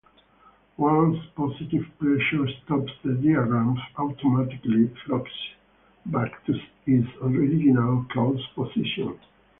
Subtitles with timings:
[0.77, 5.51] Once positive pressure stops, the diaphragm automatically flexes
[6.07, 9.15] back to its original closed position.